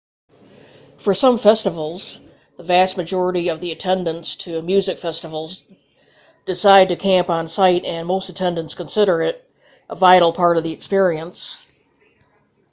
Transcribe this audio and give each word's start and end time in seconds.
for 0.97 1.13
some 1.13 1.37
festivals 1.37 2.21
the 2.57 2.63
vast 2.63 2.97
majority 2.97 3.49
of 3.49 3.59
the 3.61 3.71
attendants 3.71 4.35
to 4.35 4.59
music 4.63 4.97
festivals 4.97 5.63
decide 6.47 6.89
to 6.89 6.95
camp 6.95 7.29
on 7.29 7.47
site 7.47 7.85
and 7.85 8.07
most 8.07 8.27
attendants 8.29 8.73
consider 8.73 9.21
it 9.21 9.47
a 9.91 9.95
vital 9.95 10.33
part 10.33 10.57
of 10.57 10.63
the 10.63 10.73
experience 10.73 11.63